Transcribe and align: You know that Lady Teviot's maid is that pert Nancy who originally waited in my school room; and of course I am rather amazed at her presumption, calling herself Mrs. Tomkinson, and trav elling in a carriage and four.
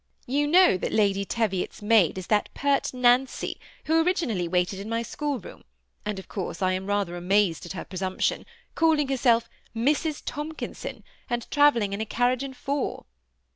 You 0.25 0.47
know 0.47 0.77
that 0.77 0.91
Lady 0.91 1.25
Teviot's 1.25 1.83
maid 1.83 2.17
is 2.17 2.25
that 2.25 2.49
pert 2.55 2.91
Nancy 2.91 3.59
who 3.85 4.01
originally 4.03 4.47
waited 4.47 4.79
in 4.79 4.89
my 4.89 5.03
school 5.03 5.37
room; 5.37 5.63
and 6.07 6.17
of 6.17 6.27
course 6.27 6.59
I 6.59 6.71
am 6.71 6.87
rather 6.87 7.15
amazed 7.15 7.67
at 7.67 7.73
her 7.73 7.85
presumption, 7.85 8.47
calling 8.73 9.09
herself 9.09 9.47
Mrs. 9.75 10.23
Tomkinson, 10.25 11.03
and 11.29 11.47
trav 11.51 11.73
elling 11.75 11.93
in 11.93 12.01
a 12.01 12.07
carriage 12.07 12.41
and 12.41 12.57
four. 12.57 13.05